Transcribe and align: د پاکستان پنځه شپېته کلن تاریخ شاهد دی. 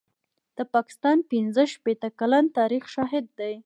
د 0.57 0.59
پاکستان 0.73 1.17
پنځه 1.31 1.63
شپېته 1.73 2.09
کلن 2.19 2.45
تاریخ 2.57 2.83
شاهد 2.95 3.25
دی. 3.39 3.53